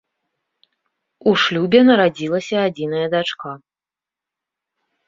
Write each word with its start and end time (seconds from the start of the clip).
У 1.31 1.35
шлюбе 1.43 1.79
нарадзілася 1.91 2.57
адзіная 2.71 3.05
дачка. 3.17 3.51